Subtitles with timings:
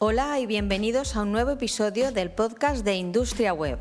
[0.00, 3.80] Hola y bienvenidos a un nuevo episodio del podcast de Industria Web,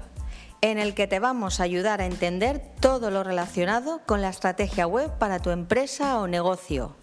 [0.62, 4.88] en el que te vamos a ayudar a entender todo lo relacionado con la estrategia
[4.88, 6.96] web para tu empresa o negocio.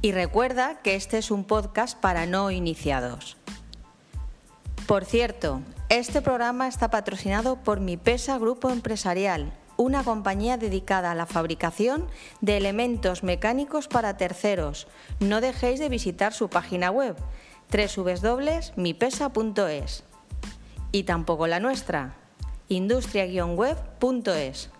[0.00, 3.36] Y recuerda que este es un podcast para no iniciados.
[4.86, 5.60] Por cierto,
[5.90, 12.08] este programa está patrocinado por Mi Pesa Grupo Empresarial, una compañía dedicada a la fabricación
[12.40, 14.88] de elementos mecánicos para terceros.
[15.20, 17.16] No dejéis de visitar su página web
[17.70, 20.04] www.mipesa.es
[20.92, 22.16] y tampoco la nuestra,
[22.68, 24.70] industria-web.es.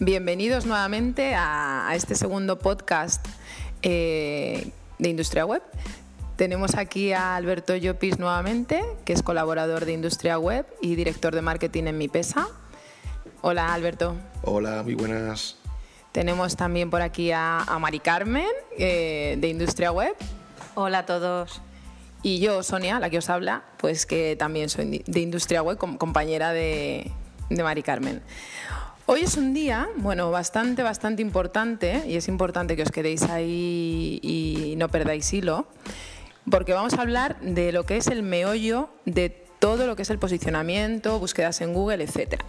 [0.00, 3.26] Bienvenidos nuevamente a, este segundo podcast
[3.82, 5.62] eh, de Industria Web.
[6.36, 11.42] Tenemos aquí a Alberto Llopis nuevamente, que es colaborador de Industria Web y director de
[11.42, 12.48] marketing en Mipesa.
[13.40, 14.14] Hola Alberto.
[14.42, 15.56] Hola, muy buenas.
[16.12, 18.46] Tenemos también por aquí a, Mari Carmen,
[18.78, 20.14] eh, de Industria Web.
[20.74, 21.60] Hola a todos.
[22.22, 26.52] Y yo, Sonia, la que os habla, pues que también soy de Industria Web, compañera
[26.52, 27.10] de,
[27.50, 28.22] de Mari Carmen.
[29.06, 34.18] Hoy es un día, bueno, bastante, bastante importante, y es importante que os quedéis ahí
[34.22, 35.66] y no perdáis hilo,
[36.50, 40.10] porque vamos a hablar de lo que es el meollo de todo lo que es
[40.10, 42.42] el posicionamiento, búsquedas en Google, etc.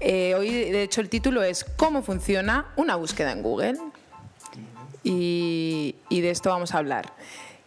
[0.00, 3.78] Eh, hoy, de hecho, el título es ¿Cómo funciona una búsqueda en Google?
[5.02, 7.12] Y, de esto vamos a hablar.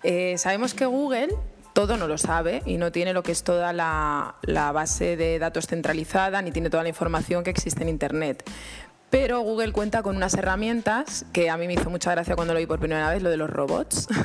[0.03, 1.29] Eh, sabemos que Google
[1.73, 4.35] todo no lo sabe y no tiene lo que es toda la,
[4.73, 8.43] base de datos centralizada ni tiene toda la información que existe en Internet.
[9.09, 12.59] Pero Google cuenta con unas herramientas que a mí me hizo mucha gracia cuando lo
[12.59, 14.07] vi por primera vez, lo de los robots.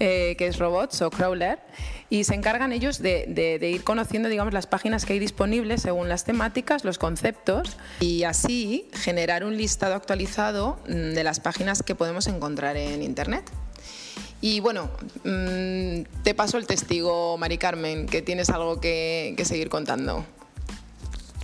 [0.00, 1.60] Eh, que es Robots o Crawler,
[2.10, 6.24] y se encargan ellos de, ir conociendo digamos, las páginas que hay disponibles según las
[6.24, 12.26] temáticas, los conceptos, y así generar un listado actualizado mm, de las páginas que podemos
[12.26, 13.50] encontrar en Internet.
[14.40, 14.90] Y bueno,
[15.24, 20.26] mm, te paso el testigo, Mari Carmen, que tienes algo que, seguir contando.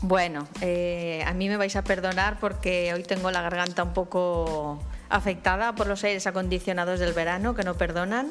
[0.03, 4.83] Bueno, eh, a mí me vais a perdonar porque hoy tengo la garganta un poco
[5.09, 8.31] afectada por los aires acondicionados del verano que no perdonan.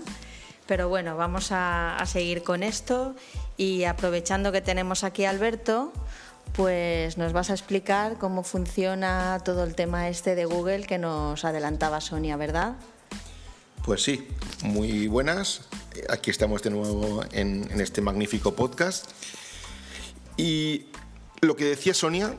[0.69, 3.16] Pero bueno, vamos a, seguir con esto
[3.57, 5.91] y aprovechando que tenemos aquí a Alberto,
[6.53, 11.44] pues nos vas a explicar cómo funciona todo el tema este de Google que nos
[11.44, 12.75] adelantaba Sonia, ¿verdad?
[13.84, 14.28] Pues sí,
[14.62, 15.62] muy buenas.
[16.07, 19.09] Aquí estamos de nuevo en, este magnífico podcast.
[20.38, 20.86] Y
[21.41, 22.38] lo que decía Sonia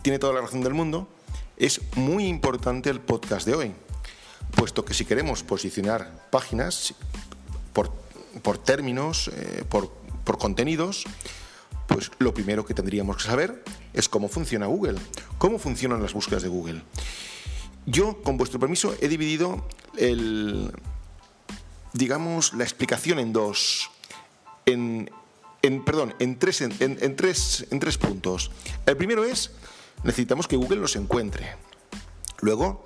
[0.00, 1.10] tiene toda la razón del mundo
[1.58, 3.74] es muy importante el podcast de hoy,
[4.56, 6.94] puesto que si queremos posicionar páginas
[8.42, 9.90] por, términos, eh, por,
[10.38, 11.04] contenidos,
[11.86, 14.98] pues lo primero que tendríamos que saber es cómo funciona Google,
[15.38, 16.82] cómo funcionan las búsquedas de Google.
[17.86, 20.72] Yo, con vuestro permiso, he dividido el,
[21.92, 23.90] digamos, la explicación en dos,
[24.64, 25.08] en,
[25.84, 28.50] perdón, en tres, en, tres, en tres puntos.
[28.86, 29.52] El primero es
[30.02, 31.54] necesitamos que Google nos encuentre.
[32.40, 32.82] Luego,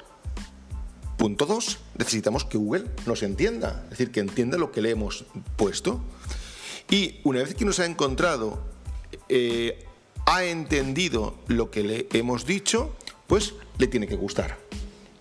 [1.21, 5.27] punto dos, necesitamos que Google nos entienda, es decir, que entienda lo que le hemos
[5.57, 6.01] puesto.
[6.89, 8.65] Y una vez que nos ha encontrado,
[9.29, 9.85] eh,
[10.25, 14.57] ha entendido lo que le hemos dicho, pues le tiene que gustar.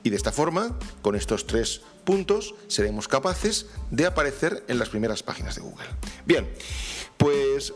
[0.01, 5.21] Y de esta forma, con estos tres puntos, seremos capaces de aparecer en las primeras
[5.21, 5.87] páginas de Google.
[6.25, 6.49] Bien,
[7.17, 7.73] pues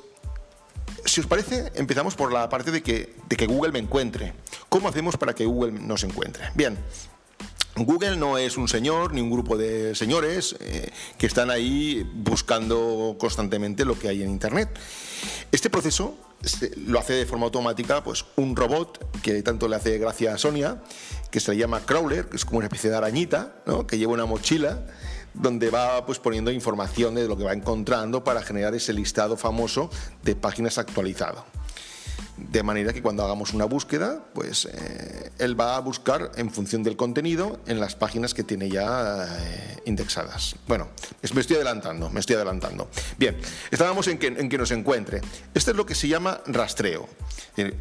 [1.04, 4.32] si os parece, empezamos por la parte de que, de que Google me encuentre.
[4.70, 6.52] ¿Cómo hacemos para que Google nos encuentre?
[6.56, 6.80] Bien,
[7.76, 13.16] Google no es un señor ni un grupo de señores eh, que están ahí buscando
[13.20, 14.70] constantemente lo que hay en Internet.
[15.52, 16.16] Este proceso
[16.86, 20.84] lo hace de forma automática pues, un robot que tanto le hace gracia a Sonia,
[21.32, 23.56] que se le llama Crawler, que es como una especie de arañita,
[23.88, 24.86] que lleva una mochila
[25.34, 29.90] donde va pues poniendo información de lo que va encontrando para generar ese listado famoso
[30.22, 31.44] de páginas actualizado.
[32.50, 36.84] De manera que cuando hagamos una búsqueda, pues eh, él va a buscar en función
[36.84, 40.56] del contenido en las páginas que tiene ya eh, indexadas.
[40.68, 40.90] Bueno,
[41.34, 42.90] me estoy adelantando, me estoy adelantando.
[43.18, 43.38] Bien,
[43.72, 45.22] estábamos en que, en que nos encuentre.
[45.54, 47.08] Esto es lo que se llama rastreo.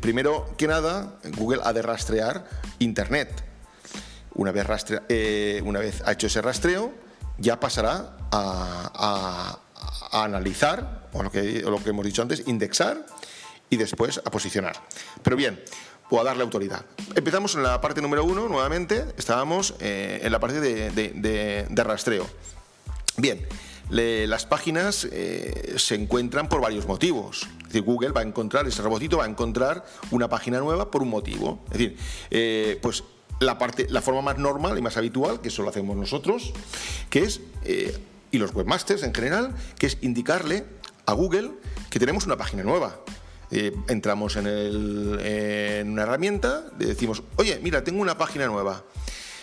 [0.00, 2.46] Primero que nada, Google ha de rastrear
[2.78, 3.44] Internet.
[4.34, 4.66] Una vez,
[5.08, 6.92] eh, una vez ha hecho ese rastreo,
[7.38, 9.58] ya pasará a,
[10.12, 13.04] analizar, o lo, que, lo que hemos dicho antes, indexar
[13.72, 14.76] y después a posicionar.
[15.22, 15.58] Pero bien,
[16.10, 16.84] o a darle autoridad.
[17.14, 22.26] Empezamos en la parte número uno, nuevamente, estábamos eh, en la parte de, rastreo.
[23.16, 23.40] Bien,
[23.88, 27.48] las páginas eh, se encuentran por varios motivos.
[27.60, 31.00] Es decir, Google va a encontrar, ese robotito va a encontrar una página nueva por
[31.00, 31.64] un motivo.
[31.70, 31.96] Es decir,
[32.30, 33.04] eh, pues
[33.40, 36.52] la, parte, la forma más normal y más habitual, que eso lo hacemos nosotros,
[37.08, 37.40] que es
[38.30, 40.64] y los webmasters en general, que es indicarle
[41.06, 41.52] a Google
[41.88, 42.98] que tenemos una página nueva.
[43.54, 48.82] Eh, entramos en, una herramienta, le decimos, oye, mira, tengo una página nueva.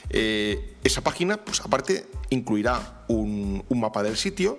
[0.09, 4.57] Eh, esa página, pues aparte, incluirá un, mapa del sitio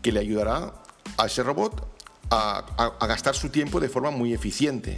[0.00, 0.74] que le ayudará
[1.18, 1.88] a ese robot
[2.30, 2.64] a,
[3.08, 4.94] gastar su tiempo de forma muy eficiente,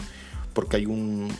[0.52, 1.34] porque hay un,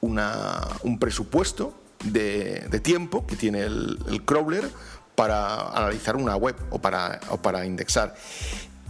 [0.00, 1.74] un presupuesto
[2.04, 4.70] de, tiempo que tiene el, crawler
[5.16, 8.14] para analizar una web o para, o para indexar.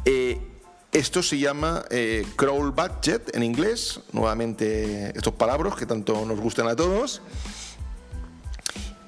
[0.05, 0.39] Eh,
[0.93, 6.69] esto se llama eh, crawl budget en inglés, nuevamente estos palabras que tanto nos gustan
[6.69, 7.23] a todos.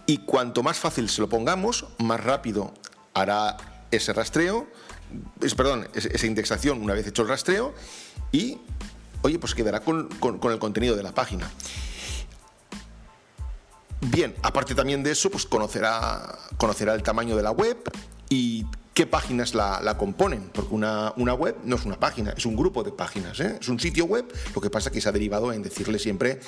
[0.06, 2.74] Y cuanto más fácil se lo pongamos, más rápido
[3.14, 3.56] hará
[3.90, 4.66] ese rastreo,
[5.40, 7.74] es, perdón, esa indexación una vez hecho el rastreo
[8.30, 8.58] y,
[9.22, 11.50] oye, pues quedará con, con el contenido de la página.
[14.00, 17.78] Bien, aparte también de eso, pues conocerá, conocerá el tamaño de la web
[18.28, 18.64] y
[19.00, 22.92] qué páginas la, componen, porque una, web no es una página, es un grupo de
[22.92, 23.56] páginas, ¿eh?
[23.58, 26.38] es un sitio web, lo que pasa es que se ha derivado en decirle siempre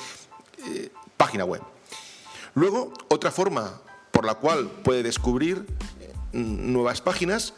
[0.67, 1.63] eh, página web.
[2.55, 5.65] Luego, otra forma por la cual puede descubrir
[5.99, 7.55] eh, nuevas páginas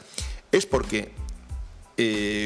[0.52, 1.12] es porque,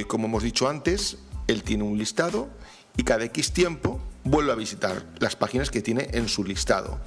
[0.09, 1.19] como hemos dicho antes,
[1.49, 2.49] él tiene un listado
[2.97, 6.99] y cada X tiempo vuelve a visitar las páginas que tiene en su listado.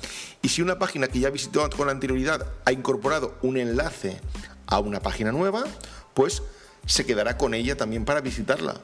[0.44, 4.20] Y si una página que ya visitó con anterioridad ha incorporado un enlace
[4.68, 5.64] a una página nueva,
[6.14, 6.44] pues
[6.86, 8.80] se quedará con ella también para visitarla.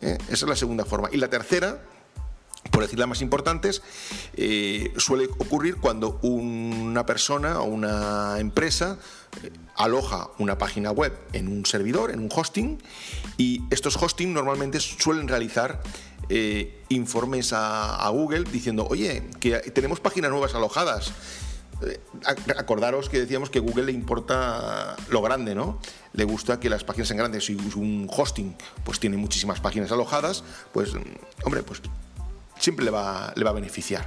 [0.00, 0.18] ¿eh?
[0.28, 1.08] Esa es la segunda forma.
[1.12, 1.80] Y la tercera,
[2.70, 3.82] por decir las más importantes,
[4.34, 8.98] eh, suele ocurrir cuando una persona o una empresa
[9.42, 12.82] eh, aloja una página web en un servidor, en un hosting,
[13.36, 15.82] y estos hosting normalmente suelen realizar
[16.88, 21.12] informes a, Google diciendo, oye, que tenemos páginas nuevas alojadas.
[21.82, 22.00] Eh,
[22.56, 25.80] acordaros que decíamos que Google le importa lo grande, ¿no?
[26.12, 27.44] Le gusta que las páginas sean grandes.
[27.46, 28.54] Si un hosting
[28.84, 30.92] pues tiene muchísimas páginas alojadas, pues,
[31.44, 31.82] hombre, pues
[32.58, 34.06] siempre le va, le va a beneficiar.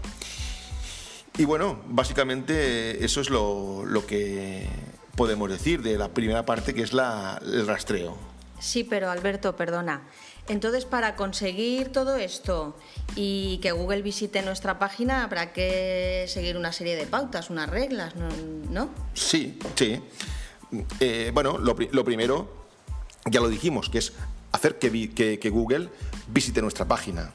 [1.37, 4.67] Y bueno, básicamente eso es lo, que
[5.15, 8.17] podemos decir de la primera parte, que es la, el rastreo.
[8.59, 10.01] Sí, pero Alberto, perdona.
[10.49, 12.77] Entonces, para conseguir todo esto
[13.15, 18.13] y que Google visite nuestra página, habrá que seguir una serie de pautas, unas reglas,
[18.15, 18.89] ¿no?
[19.13, 20.01] Sí, sí.
[20.99, 22.67] Eh, bueno, lo, primero,
[23.25, 24.13] ya lo dijimos, que es
[24.53, 25.89] hacer que, Google
[26.29, 27.33] visite nuestra página.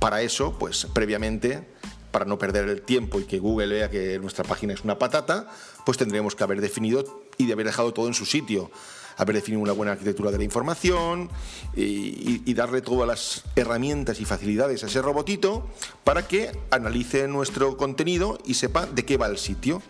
[0.00, 1.62] Para eso, pues previamente,
[2.10, 5.48] para no perder el tiempo y que Google vea que nuestra página es una patata,
[5.84, 8.70] pues tendremos que haber definido y de haber dejado todo en su sitio
[9.16, 11.30] haber definido una buena arquitectura de la información
[11.74, 15.68] y, darle todas las herramientas y facilidades a ese robotito
[16.04, 19.82] para que analice nuestro contenido y sepa de qué va el sitio.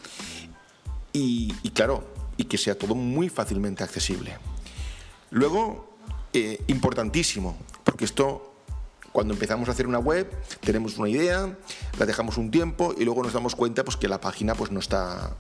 [1.12, 2.04] Y, claro,
[2.36, 4.36] y que sea todo muy fácilmente accesible.
[5.30, 5.96] Luego,
[6.32, 8.52] eh, importantísimo, porque esto
[9.12, 10.30] cuando empezamos a hacer una web,
[10.60, 11.56] tenemos una idea,
[11.98, 14.78] la dejamos un tiempo y luego nos damos cuenta pues, que la página pues, no
[14.78, 15.34] está,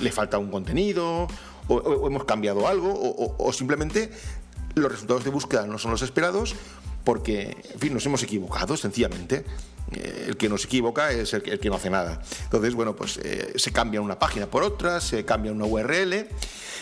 [0.00, 1.28] le falta un contenido
[1.70, 2.92] o, hemos cambiado algo,
[3.38, 4.10] o, simplemente
[4.74, 6.54] los resultados de búsqueda no son los esperados
[7.04, 9.44] porque, en fin, nos hemos equivocado, sencillamente.
[9.92, 12.22] Eh, el que no se equivoca es el que, no hace nada.
[12.44, 16.28] Entonces, bueno, pues eh, se cambia una página por otra, se cambia una URL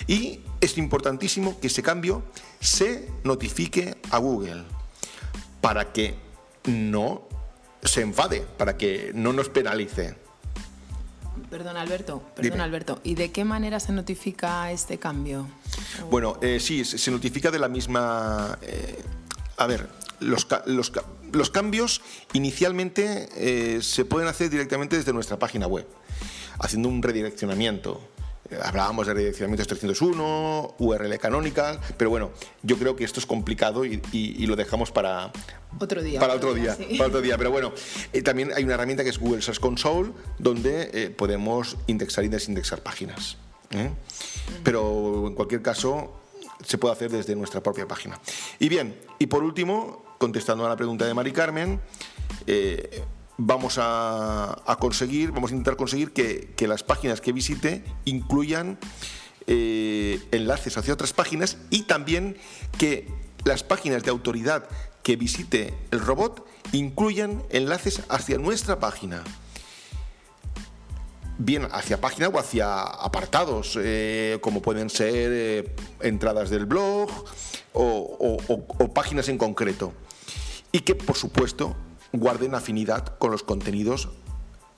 [0.06, 2.24] y es importantísimo que ese cambio
[2.60, 4.64] se notifique a Google
[5.60, 6.16] para que
[6.66, 7.28] no
[7.82, 10.16] se enfade, para que no nos penalice.
[11.50, 13.00] Perdón, Alberto, perdón, Alberto.
[13.04, 15.48] ¿Y de qué manera se notifica este cambio?
[16.10, 18.58] Bueno, eh, sí, se notifica de la misma...
[18.62, 19.02] Eh,
[19.56, 19.88] a ver,
[20.20, 22.02] los, los, cambios
[22.32, 25.86] inicialmente eh, se pueden hacer directamente desde nuestra página web,
[26.58, 28.00] haciendo un redireccionamiento.
[28.62, 32.30] Hablábamos de redireccionamientos 301, URL canónica, pero bueno,
[32.62, 35.30] yo creo que esto es complicado y, lo dejamos para
[35.78, 36.18] otro día.
[36.18, 37.36] Para otro día, para otro día.
[37.36, 37.72] Pero bueno,
[38.12, 42.28] eh, también hay una herramienta que es Google Search Console, donde eh, podemos indexar y
[42.28, 43.36] desindexar páginas.
[43.70, 43.90] ¿eh?
[44.64, 46.18] Pero en cualquier caso,
[46.64, 48.18] se puede hacer desde nuestra propia página.
[48.58, 51.80] Y bien, y por último, contestando a la pregunta de Mari Carmen,
[53.38, 58.78] vamos a, conseguir, vamos a intentar conseguir que, las páginas que visite incluyan
[59.46, 62.36] eh, enlaces hacia otras páginas y también
[62.76, 63.08] que
[63.44, 64.68] las páginas de autoridad
[65.02, 69.22] que visite el robot incluyan enlaces hacia nuestra página.
[71.38, 77.08] Bien hacia página o hacia apartados, eh, como pueden ser eh, entradas del blog
[77.72, 79.92] o páginas en concreto.
[80.72, 81.76] Y que, por supuesto,
[82.12, 84.08] guarden afinidad con los contenidos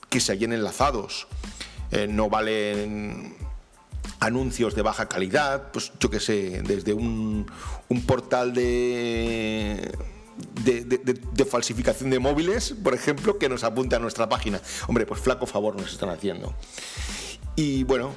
[0.09, 1.27] que se hayan enlazados.
[1.91, 3.37] Eh, no valen
[4.19, 7.51] anuncios de baja calidad, pues yo qué sé, desde un,
[7.89, 9.91] un portal de
[10.65, 14.61] de, de, falsificación de móviles, por ejemplo, que nos apunte a nuestra página.
[14.89, 16.55] Hombre, pues flaco favor nos están haciendo.
[17.57, 18.15] Y bueno,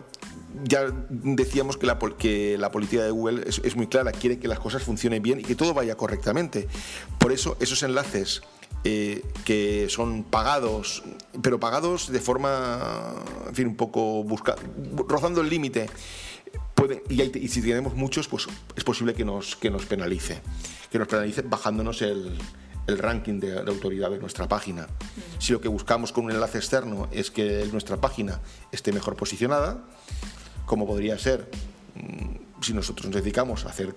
[0.64, 4.60] ya decíamos que la, que la política de Google es, muy clara, quiere que las
[4.60, 6.68] cosas funcionen bien y que todo vaya correctamente.
[7.18, 8.42] Por eso esos enlaces
[8.84, 11.04] eh, que son pagados,
[11.42, 13.16] pero pagados de forma,
[13.48, 14.56] en fin, un poco busca,
[15.08, 15.90] rozando el límite,
[17.10, 20.42] y, y, si tenemos muchos, pues es posible que nos, que nos penalice,
[20.92, 22.38] que nos penalice bajándonos el,
[22.88, 24.88] el ranking de, de, autoridad de nuestra página.
[25.40, 29.86] Si lo que buscamos con un enlace externo es que nuestra página esté mejor posicionada,
[30.66, 31.50] como podría ser
[31.96, 33.96] mm, si nosotros nos dedicamos a hacer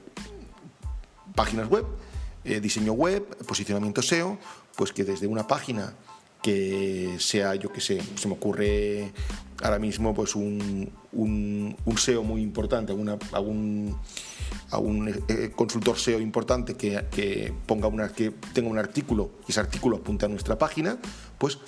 [1.35, 1.85] páginas web,
[2.45, 4.39] eh, diseño web, posicionamiento SEO,
[4.77, 5.95] pues que desde una página
[6.43, 9.13] que sea, yo que sé, se me ocurre
[9.63, 13.99] ahora mismo pues un, un, SEO muy importante, alguna, algún,
[14.71, 19.61] algún eh, consultor SEO importante que, que, ponga una, que tenga un artículo y ese
[19.61, 20.99] artículo apunte a nuestra página,
[21.39, 21.59] pues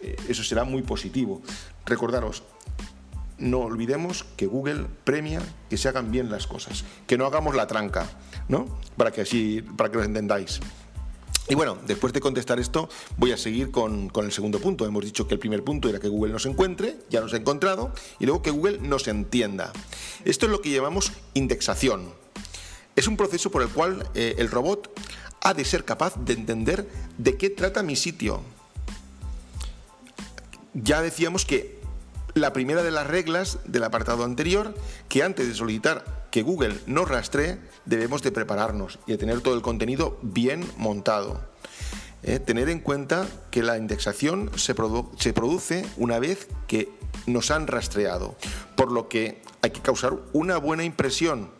[0.00, 1.42] eh, eso será muy positivo.
[1.86, 2.42] Recordaros,
[3.38, 7.66] no olvidemos que Google premia que se hagan bien las cosas, que no hagamos la
[7.66, 8.06] tranca,
[8.48, 8.66] ¿no?
[8.96, 10.60] Para que así, para que lo entendáis.
[11.48, 14.86] Y bueno, después de contestar esto, voy a seguir con, el segundo punto.
[14.86, 17.92] Hemos dicho que el primer punto era que Google nos encuentre, ya nos ha encontrado,
[18.20, 19.72] y luego que Google nos entienda.
[20.24, 22.12] Esto es lo que llamamos indexación.
[22.94, 24.90] Es un proceso por el cual eh, el robot
[25.40, 28.42] ha de ser capaz de entender de qué trata mi sitio.
[30.74, 31.80] Ya decíamos que
[32.34, 34.74] la primera de las reglas del apartado anterior,
[35.08, 39.54] que antes de solicitar que Google nos rastree, debemos de prepararnos y de tener todo
[39.54, 41.40] el contenido bien montado.
[42.22, 44.74] Eh, tener en cuenta que la indexación se,
[45.16, 46.90] se produce una vez que
[47.26, 48.36] nos han rastreado,
[48.76, 51.50] por lo que hay que causar una buena impresión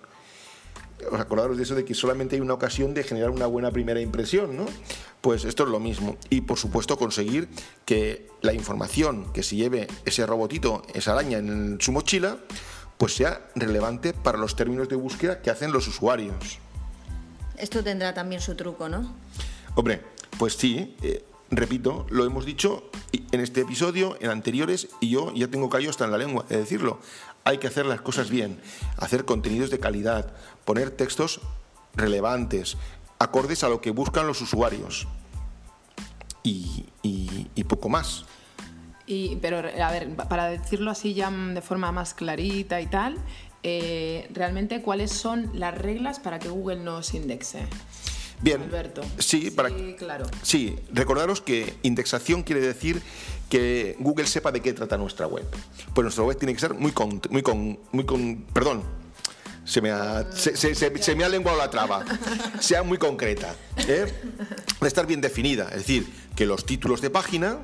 [1.10, 4.00] os acordaros de eso de que solamente hay una ocasión de generar una buena primera
[4.00, 4.66] impresión, ¿no?
[5.20, 6.16] Pues esto es lo mismo.
[6.28, 7.48] Y por supuesto conseguir
[7.84, 12.38] que la información que se lleve ese robotito, esa araña en su mochila,
[13.00, 16.58] pues sea relevante para los términos de búsqueda que hacen los usuarios.
[17.56, 19.16] Esto tendrá también su truco, ¿no?
[19.74, 20.02] Hombre,
[20.38, 25.48] pues sí, eh, repito, lo hemos dicho en este episodio, en anteriores, y yo ya
[25.48, 27.00] tengo callo hasta en la lengua de decirlo.
[27.44, 28.60] Hay que hacer las cosas bien,
[28.98, 30.34] hacer contenidos de calidad,
[30.66, 31.40] poner textos
[31.94, 32.76] relevantes,
[33.18, 35.08] acordes a lo que buscan los usuarios.
[36.42, 36.84] Y,
[37.66, 38.26] poco más.
[39.10, 43.16] Y, pero, a ver, para decirlo así ya de forma más clarita y tal,
[43.64, 47.66] eh, realmente, ¿cuáles son las reglas para que Google nos indexe?
[48.40, 48.62] Bien.
[48.62, 49.02] Alberto.
[49.18, 50.26] Sí, para, sí, claro.
[50.42, 53.02] Sí, recordaros que indexación quiere decir
[53.50, 55.44] que Google sepa de qué trata nuestra web.
[55.92, 58.84] Pues nuestra web tiene que ser muy con, muy con, muy con, perdón,
[59.64, 62.04] se me ha, se, me ha lenguado la traba,
[62.60, 64.06] sea muy concreta, ¿eh?
[64.80, 67.58] de estar bien definida, es decir, que los títulos de página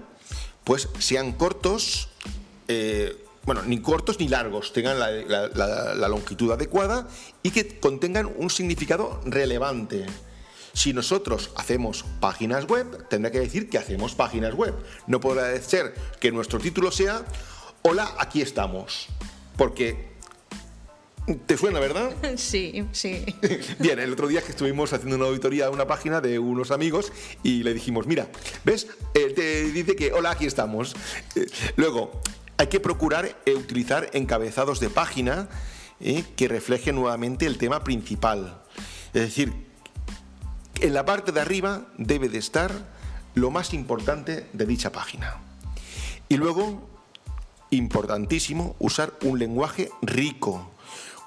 [0.66, 2.08] pues sean cortos,
[2.66, 7.08] eh, bueno, ni cortos ni largos, tengan la longitud adecuada
[7.44, 10.04] y que contengan un significado relevante.
[10.72, 14.74] Si nosotros hacemos páginas web, tendrá que decir que hacemos páginas web.
[15.06, 17.24] No podrá ser que nuestro título sea
[17.82, 19.06] Hola, aquí estamos.
[19.56, 20.15] Porque
[21.46, 22.14] ¿Te suena, verdad?
[22.36, 23.24] Sí, sí.
[23.78, 27.12] Bien, el otro día que estuvimos haciendo una auditoría a una página de unos amigos
[27.42, 28.28] y le dijimos, mira,
[28.64, 28.86] ¿ves?
[29.14, 30.94] Eh, te dice que, hola, aquí estamos.
[31.34, 32.20] Eh, luego,
[32.58, 35.48] hay que procurar eh, utilizar encabezados de página
[35.98, 38.62] que reflejen nuevamente el tema principal.
[39.14, 39.54] Es decir,
[40.80, 42.70] en la parte de arriba debe de estar
[43.34, 45.40] lo más importante de dicha página.
[46.28, 46.86] Y luego,
[47.70, 50.70] importantísimo, usar un lenguaje rico,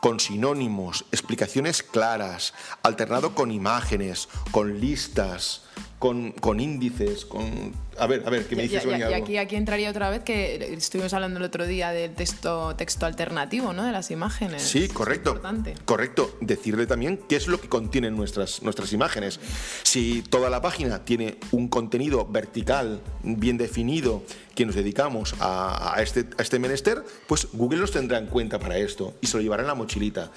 [0.01, 2.53] con sinónimos, explicaciones claras,
[2.83, 5.63] alternado con imágenes, con listas,
[5.99, 7.73] con, con índices, con...
[7.97, 11.13] A ver, a ver, ¿qué me dices, Y aquí, aquí entraría otra vez que estuvimos
[11.13, 13.83] hablando el otro día del texto, texto alternativo, ¿no?
[13.83, 14.61] De las imágenes.
[14.61, 15.41] Sí, correcto.
[15.83, 16.37] Correcto.
[16.39, 19.41] Decirle también qué es lo que contienen nuestras, nuestras imágenes.
[19.83, 24.23] Si toda la página tiene un contenido vertical bien definido
[24.55, 28.77] que nos dedicamos a, este, a este menester, pues Google los tendrá en cuenta para
[28.77, 30.31] esto y se lo llevará en la mochilita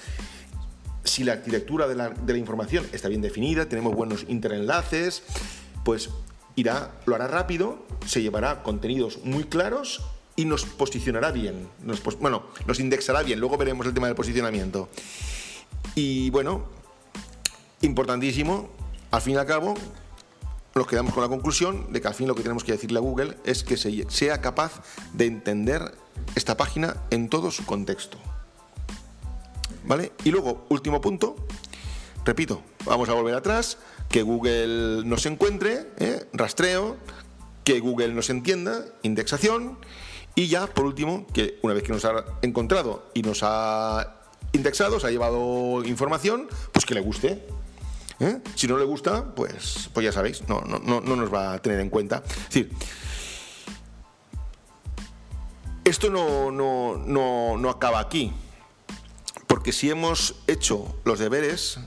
[1.03, 5.23] si la arquitectura de la, información está bien definida, tenemos buenos interenlaces,
[5.83, 6.09] pues
[6.55, 10.01] irá, lo hará rápido, se llevará contenidos muy claros
[10.35, 11.67] y nos posicionará bien.
[11.83, 13.39] Nos, bueno, nos indexará bien.
[13.39, 14.89] Luego veremos el tema del posicionamiento.
[15.95, 16.65] Y bueno,
[17.81, 18.69] importantísimo,
[19.11, 19.75] al fin y al cabo,
[20.75, 23.01] nos quedamos con la conclusión de que al fin lo que tenemos que decirle a
[23.01, 24.81] Google es que sea capaz
[25.13, 25.95] de entender
[26.35, 28.17] esta página en todo su contexto.
[29.85, 30.11] ¿Vale?
[30.23, 31.35] Y luego, último punto,
[32.25, 33.77] repito, vamos a volver atrás,
[34.09, 36.25] que Google nos encuentre, ¿eh?
[36.33, 36.97] rastreo,
[37.63, 39.77] que Google nos entienda, indexación,
[40.35, 44.15] y ya, por último, que una vez que nos ha encontrado y nos ha
[44.51, 47.45] indexado, se ha llevado información, pues que le guste.
[48.19, 48.39] ¿eh?
[48.55, 51.59] Si no le gusta, pues, pues ya sabéis, no, no, no, no nos va a
[51.59, 52.23] tener en cuenta.
[52.25, 52.71] Es decir,
[55.83, 58.31] esto no, no, no, no acaba aquí,
[59.53, 61.77] porque si hemos hecho los deberes,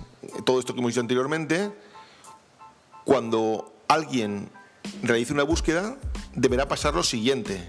[0.45, 1.73] todo esto que hemos dicho anteriormente,
[3.05, 4.49] cuando alguien
[5.03, 5.97] realice una búsqueda,
[6.37, 7.69] deberá pasar lo siguiente.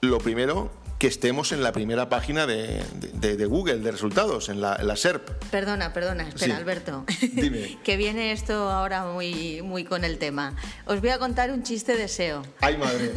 [0.00, 4.60] Lo primero, que estemos en la primera página de, de- de Google de resultados, en
[4.60, 5.28] la, en la SERP.
[5.50, 6.60] Perdona, perdona, espera, Sí.
[6.60, 7.04] Alberto.
[7.32, 7.80] Dime.
[7.82, 10.54] que viene esto ahora muy, muy con el tema.
[10.86, 12.42] Os voy a contar un chiste de SEO.
[12.60, 13.10] ¡Ay, madre!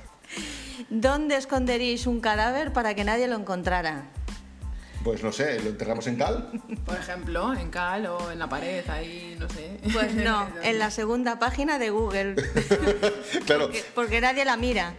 [0.90, 4.10] ¿Dónde esconderíais un cadáver para que nadie lo encontrara?
[5.04, 6.50] Pues no sé, ¿lo enterramos en cal?
[6.86, 9.78] Por ejemplo, en cal o en la pared, ahí, no sé.
[9.92, 12.34] Pues no, en la segunda página de Google,
[13.46, 14.94] claro, porque, porque nadie la mira.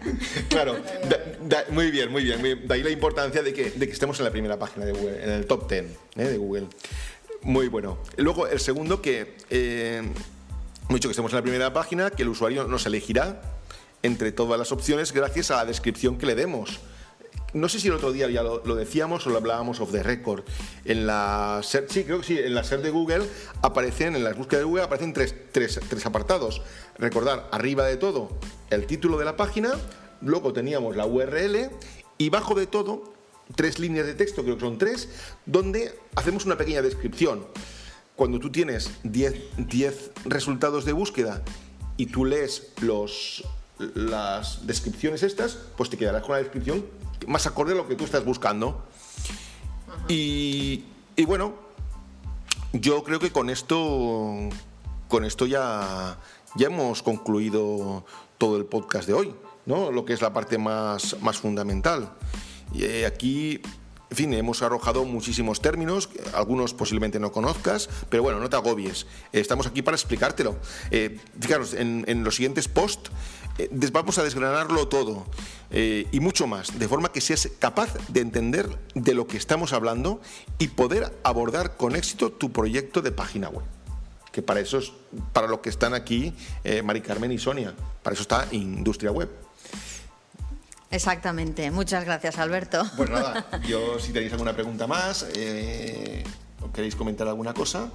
[0.50, 0.76] claro.
[1.10, 2.40] Da- da- muy bien, muy bien.
[2.40, 4.92] muy- De ahí la importancia de que, de que estemos en la primera página de
[4.92, 5.86] Google, en el top 10
[6.18, 6.24] ¿eh?
[6.24, 6.68] de Google.
[7.42, 7.98] Muy bueno.
[8.18, 10.02] Luego, el segundo, que eh,
[10.90, 13.42] dicho que estemos en la primera página, que el usuario nos elegirá
[14.02, 16.80] entre todas las opciones gracias a la descripción que le demos.
[17.54, 20.44] No sé si el otro día ya lo, decíamos o lo hablábamos off the record.
[20.86, 23.24] En la SERP, sí, creo que sí, en la SERP de Google
[23.62, 26.62] aparecen, en las búsquedas de Google aparecen tres, tres- tres apartados.
[26.98, 28.30] Recordar, arriba de todo,
[28.72, 29.72] el título de la página,
[30.22, 31.70] luego teníamos la URL
[32.18, 33.14] y bajo de todo,
[33.56, 35.10] tres líneas de texto, creo que son tres,
[35.46, 37.46] donde hacemos una pequeña descripción.
[38.16, 41.44] Cuando tú tienes 10 10 resultados de búsqueda
[41.98, 43.44] y tú lees los,
[43.78, 46.86] las descripciones estas, pues te quedarás con la descripción
[47.27, 48.84] más acorde a lo que tú estás buscando.
[50.08, 50.84] Y,
[51.15, 51.54] y bueno,
[52.74, 54.50] yo creo que con esto,
[55.08, 56.17] con esto ya,
[56.56, 58.04] ya hemos concluido
[58.38, 59.91] todo el podcast de hoy, ¿no?
[59.91, 62.12] Lo que es la parte más, más fundamental.
[62.74, 63.62] Y eh, aquí,
[64.13, 69.08] en fin, hemos arrojado muchísimos términos, algunos posiblemente no conozcas, pero bueno, no te agobies.
[69.32, 70.56] Eh, Estamos aquí para explicártelo.
[70.91, 73.10] Eh, fijaros, en, los siguientes posts
[73.58, 75.26] eh, vamos a desgranarlo todo
[75.71, 79.73] eh, y mucho más, de forma que seas capaz de entender de lo que estamos
[79.73, 80.21] hablando
[80.60, 83.65] y poder abordar con éxito tu proyecto de página web.
[84.32, 84.91] Que para eso es
[85.34, 87.73] para lo que están aquí eh, Mari Carmen y Sonia.
[88.04, 89.42] Para eso está Industria Web.
[90.93, 91.71] Exactamente.
[91.71, 92.84] Muchas gracias, Alberto.
[92.95, 96.23] Pues nada, yo si tenéis alguna pregunta más eh,
[96.62, 97.89] o queréis comentar alguna cosa.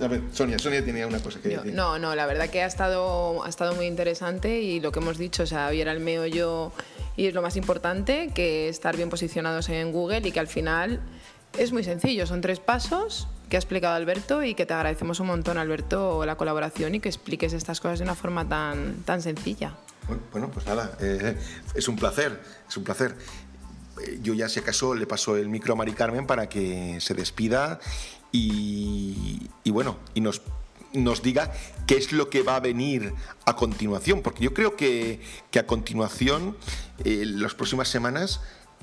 [0.00, 1.74] A ver, Sonia, Sonia tenía una cosa que Yo- decir.
[1.74, 5.16] no, no, la verdad que ha estado, ha estado muy interesante y lo que hemos
[5.16, 6.70] dicho, o sea, hoy era el meollo
[7.16, 11.00] y es lo más importante, que estar bien posicionados en Google y que al final
[11.58, 15.28] es muy sencillo, son tres pasos que ha explicado Alberto y que te agradecemos un
[15.28, 19.74] montón, Alberto, la colaboración y que expliques estas cosas de una forma tan, tan sencilla.
[20.32, 21.36] Bueno, pues nada, eh,
[21.74, 23.16] es un placer, es un placer.
[24.22, 27.80] Yo ya si acaso le paso el micro a Mari Carmen para que se despida
[28.30, 30.42] y, bueno, y nos,
[30.92, 31.52] nos diga
[31.86, 33.14] qué es lo que va a venir
[33.46, 36.56] a continuación, porque yo creo que, que a continuación,
[37.04, 38.40] eh, las próximas semanas,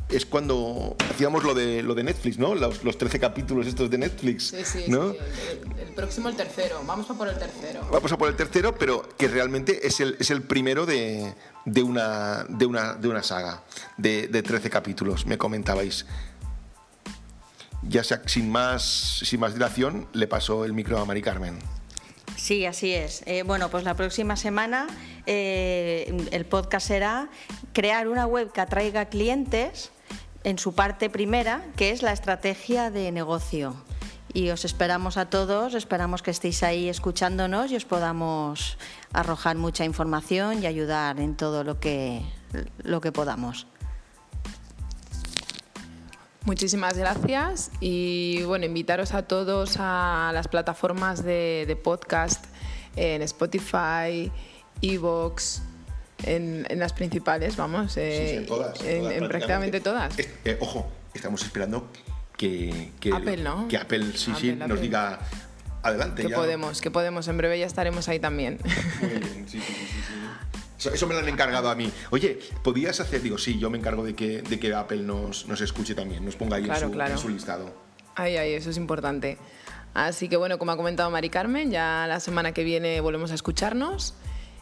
[0.10, 2.56] es cuando hacíamos lo de, lo de Netflix, ¿no?
[2.56, 4.54] Los, los 13 capítulos estos de Netflix,
[4.88, 5.12] ¿no?
[5.12, 7.88] el, próximo el tercero, vamos a por el tercero.
[7.92, 11.34] Vamos a por el tercero, pero que realmente es el, es el primero de,
[11.66, 13.64] de una, de, una, de una saga
[13.98, 16.06] de, de 13 capítulos, me comentabais.
[17.82, 18.84] Ya sea, sin más,
[19.24, 21.60] sin más dilación, le paso el micro a Mari Carmen.
[22.44, 23.24] Sí, así es.
[23.26, 24.88] Eh, bueno, pues la próxima semana
[25.26, 27.30] eh, el podcast será
[27.72, 29.94] crear una web que atraiga clientes
[30.44, 33.82] en su parte primera, que es la estrategia de negocio.
[34.34, 38.78] Y os esperamos a todos, esperamos que estéis ahí escuchándonos y os podamos
[39.14, 42.24] arrojar mucha información y ayudar en todo lo que,
[42.80, 43.68] lo que podamos.
[46.46, 52.44] Muchísimas gracias y bueno, invitaros a todos a las plataformas de, de podcast
[52.98, 54.30] en Spotify,
[54.82, 55.62] Evox,
[56.24, 58.82] en, en las principales, vamos, eh, en todas.
[58.82, 60.20] en- todas, en prácticamente todas.
[60.20, 61.88] Es- eh, ojo, estamos esperando
[62.38, 63.68] que, que, Apple, ¿no?
[63.70, 65.20] que Apple, sí, sí, Apple, nos diga
[65.82, 66.24] adelante.
[66.24, 66.36] Que ya.
[66.36, 68.60] podemos, que podemos, en breve ya estaremos ahí también.
[69.02, 70.53] Muy bien, sí, sí, sí, sí, sí.
[70.86, 71.92] Eso, me lo han encargado a mí.
[72.12, 73.22] Oye, ¿podías hacer?
[73.22, 76.36] Digo, sí, yo me encargo de que, de que Apple nos, nos escuche también, nos
[76.36, 77.12] ponga ahí Claro, en, su, claro.
[77.12, 77.74] en su listado.
[78.16, 79.38] Ay, ay, eso es importante.
[79.94, 83.36] Así que bueno, como ha comentado Mari Carmen, ya la semana que viene volvemos a
[83.36, 84.16] escucharnos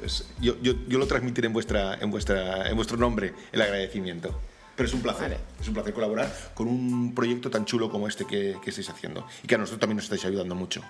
[0.01, 0.55] pues yo,
[0.87, 4.37] lo transmitiré en, vuestra, en, vuestra, en vuestro nombre, el agradecimiento.
[4.75, 8.25] Pero es un placer, es un placer colaborar con un proyecto tan chulo como este
[8.25, 10.81] que, que estáis haciendo y que a nosotros también nos estáis ayudando mucho.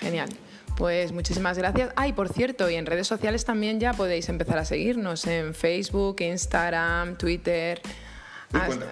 [0.00, 0.28] Genial.
[0.76, 1.92] Pues muchísimas gracias.
[1.94, 6.16] Ay, por cierto, y en redes sociales también ya podéis empezar a seguirnos en Facebook,
[6.20, 7.80] Instagram, Twitter.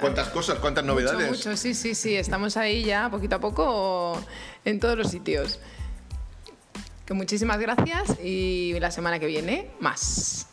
[0.01, 1.29] ¿Cuántas cosas, cuántas novedades?
[1.29, 2.15] Mucho, sí, sí, sí.
[2.15, 4.23] Estamos ahí ya poquito a poco
[4.65, 5.59] en todos los sitios.
[7.07, 10.49] Que muchísimas gracias y la semana que viene más.